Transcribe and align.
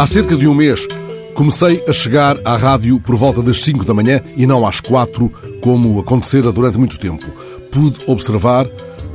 Há 0.00 0.06
cerca 0.06 0.34
de 0.34 0.48
um 0.48 0.54
mês 0.54 0.88
comecei 1.34 1.84
a 1.86 1.92
chegar 1.92 2.38
à 2.42 2.56
rádio 2.56 2.98
por 2.98 3.16
volta 3.16 3.42
das 3.42 3.60
5 3.60 3.84
da 3.84 3.92
manhã 3.92 4.22
e 4.34 4.46
não 4.46 4.66
às 4.66 4.80
4, 4.80 5.30
como 5.60 6.00
acontecera 6.00 6.50
durante 6.50 6.78
muito 6.78 6.98
tempo. 6.98 7.26
Pude 7.70 8.00
observar 8.06 8.66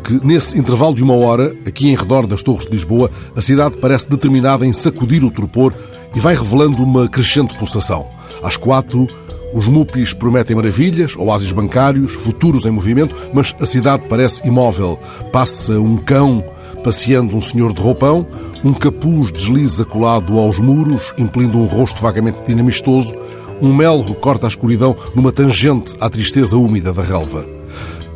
que, 0.03 0.23
nesse 0.23 0.59
intervalo 0.59 0.93
de 0.93 1.01
uma 1.01 1.15
hora, 1.15 1.55
aqui 1.65 1.89
em 1.89 1.95
redor 1.95 2.27
das 2.27 2.43
Torres 2.43 2.67
de 2.67 2.71
Lisboa, 2.73 3.09
a 3.35 3.41
cidade 3.41 3.79
parece 3.79 4.07
determinada 4.07 4.63
em 4.63 4.71
sacudir 4.71 5.25
o 5.25 5.31
torpor 5.31 5.73
e 6.15 6.19
vai 6.19 6.35
revelando 6.35 6.83
uma 6.83 7.09
crescente 7.09 7.57
pulsação. 7.57 8.07
Às 8.43 8.55
quatro, 8.55 9.07
os 9.55 9.67
mupis 9.67 10.13
prometem 10.13 10.55
maravilhas, 10.55 11.15
oásis 11.15 11.51
bancários, 11.51 12.13
futuros 12.13 12.63
em 12.63 12.69
movimento, 12.69 13.15
mas 13.33 13.55
a 13.59 13.65
cidade 13.65 14.05
parece 14.07 14.47
imóvel. 14.47 14.99
Passa 15.33 15.79
um 15.79 15.97
cão 15.97 16.45
passeando 16.85 17.35
um 17.35 17.41
senhor 17.41 17.73
de 17.73 17.81
roupão, 17.81 18.27
um 18.63 18.71
capuz 18.71 19.31
desliza 19.31 19.83
colado 19.83 20.37
aos 20.37 20.59
muros, 20.59 21.15
impelindo 21.17 21.57
um 21.57 21.65
rosto 21.65 21.99
vagamente 21.99 22.37
dinamistoso, 22.45 23.11
um 23.59 23.73
melro 23.73 24.13
corta 24.13 24.45
a 24.45 24.49
escuridão 24.49 24.95
numa 25.15 25.31
tangente 25.31 25.95
à 25.99 26.07
tristeza 26.11 26.55
úmida 26.55 26.93
da 26.93 27.01
relva. 27.01 27.43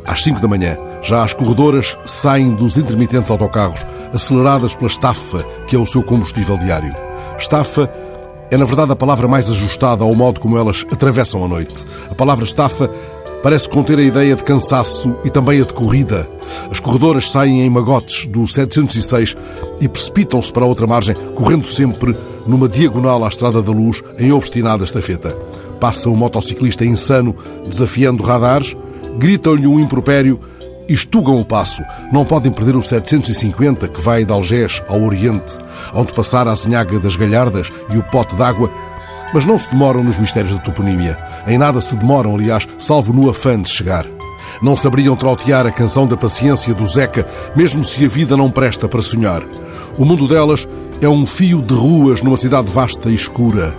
Às 0.06 0.22
cinco 0.22 0.40
da 0.40 0.46
manhã, 0.46 0.78
já 1.02 1.24
as 1.24 1.34
corredoras 1.34 1.98
saem 2.04 2.54
dos 2.54 2.76
intermitentes 2.76 3.32
autocarros, 3.32 3.84
aceleradas 4.14 4.76
pela 4.76 4.86
estafa, 4.86 5.42
que 5.66 5.74
é 5.74 5.78
o 5.78 5.84
seu 5.84 6.04
combustível 6.04 6.56
diário. 6.56 6.94
Estafa 7.36 7.90
é, 8.52 8.56
na 8.56 8.64
verdade, 8.64 8.90
a 8.90 8.96
palavra 8.96 9.28
mais 9.28 9.48
ajustada 9.48 10.02
ao 10.02 10.12
modo 10.14 10.40
como 10.40 10.58
elas 10.58 10.84
atravessam 10.92 11.44
a 11.44 11.48
noite. 11.48 11.84
A 12.10 12.14
palavra 12.16 12.44
estafa 12.44 12.90
parece 13.42 13.68
conter 13.68 13.98
a 13.98 14.02
ideia 14.02 14.36
de 14.36 14.44
cansaço 14.44 15.14
e 15.24 15.30
também 15.30 15.60
a 15.60 15.64
de 15.64 15.72
corrida. 15.72 16.28
As 16.70 16.80
corredoras 16.80 17.30
saem 17.30 17.62
em 17.62 17.70
magotes 17.70 18.26
do 18.26 18.46
706 18.46 19.36
e 19.80 19.88
precipitam-se 19.88 20.52
para 20.52 20.64
a 20.64 20.68
outra 20.68 20.86
margem, 20.86 21.14
correndo 21.34 21.66
sempre 21.66 22.16
numa 22.46 22.68
diagonal 22.68 23.24
à 23.24 23.28
Estrada 23.28 23.62
da 23.62 23.70
Luz, 23.70 24.02
em 24.18 24.32
obstinada 24.32 24.84
estafeta. 24.84 25.36
Passa 25.78 26.10
um 26.10 26.16
motociclista 26.16 26.84
insano 26.84 27.34
desafiando 27.66 28.22
radares, 28.22 28.76
gritam-lhe 29.18 29.66
um 29.66 29.80
impropério 29.80 30.38
e 30.88 30.92
estugam 30.92 31.40
o 31.40 31.44
passo. 31.44 31.82
Não 32.12 32.24
podem 32.24 32.52
perder 32.52 32.76
o 32.76 32.82
750 32.82 33.88
que 33.88 34.00
vai 34.00 34.24
de 34.24 34.32
Algés 34.32 34.82
ao 34.88 35.00
Oriente, 35.02 35.56
onde 35.94 36.12
passar 36.12 36.48
a 36.48 36.52
Azinhaga 36.52 36.98
das 36.98 37.16
Galhardas 37.16 37.72
e 37.90 37.96
o 37.96 38.02
pote 38.02 38.34
d'água 38.34 38.70
mas 39.32 39.46
não 39.46 39.58
se 39.58 39.70
demoram 39.70 40.02
nos 40.02 40.18
mistérios 40.18 40.54
da 40.54 40.60
toponímia. 40.60 41.18
Em 41.46 41.58
nada 41.58 41.80
se 41.80 41.96
demoram, 41.96 42.34
aliás, 42.34 42.66
salvo 42.78 43.12
no 43.12 43.28
afã 43.28 43.60
de 43.60 43.68
chegar. 43.68 44.06
Não 44.60 44.74
saberiam 44.76 45.16
trautear 45.16 45.66
a 45.66 45.70
canção 45.70 46.06
da 46.06 46.16
paciência 46.16 46.74
do 46.74 46.86
Zeca, 46.86 47.26
mesmo 47.54 47.82
se 47.84 48.04
a 48.04 48.08
vida 48.08 48.36
não 48.36 48.50
presta 48.50 48.88
para 48.88 49.02
sonhar. 49.02 49.42
O 49.96 50.04
mundo 50.04 50.26
delas 50.26 50.68
é 51.00 51.08
um 51.08 51.24
fio 51.24 51.60
de 51.60 51.74
ruas 51.74 52.22
numa 52.22 52.36
cidade 52.36 52.70
vasta 52.70 53.10
e 53.10 53.14
escura. 53.14 53.76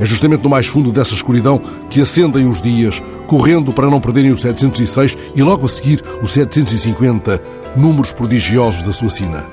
É 0.00 0.04
justamente 0.04 0.44
no 0.44 0.50
mais 0.50 0.66
fundo 0.66 0.92
dessa 0.92 1.14
escuridão 1.14 1.60
que 1.90 2.00
acendem 2.00 2.48
os 2.48 2.62
dias, 2.62 3.02
correndo 3.26 3.72
para 3.72 3.90
não 3.90 4.00
perderem 4.00 4.30
o 4.30 4.36
706 4.36 5.16
e 5.34 5.42
logo 5.42 5.66
a 5.66 5.68
seguir 5.68 6.04
o 6.22 6.26
750, 6.26 7.40
números 7.76 8.12
prodigiosos 8.12 8.82
da 8.82 8.92
sua 8.92 9.10
sina. 9.10 9.46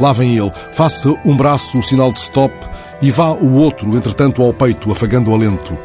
Lá 0.00 0.12
vem 0.12 0.36
ele, 0.36 0.50
faça 0.72 1.14
um 1.24 1.36
braço 1.36 1.78
o 1.78 1.82
sinal 1.82 2.12
de 2.12 2.18
stop 2.18 2.52
e 3.04 3.10
vá 3.10 3.32
o 3.32 3.56
outro, 3.56 3.94
entretanto, 3.94 4.42
ao 4.42 4.54
peito, 4.54 4.90
afagando 4.90 5.30
o 5.30 5.34
alento. 5.34 5.78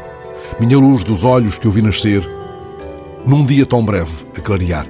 Minha 0.58 0.78
luz 0.78 1.04
dos 1.04 1.22
olhos 1.22 1.58
que 1.58 1.66
eu 1.66 1.70
vi 1.70 1.82
nascer, 1.82 2.26
num 3.26 3.44
dia 3.44 3.66
tão 3.66 3.84
breve, 3.84 4.26
a 4.34 4.40
clarear. 4.40 4.86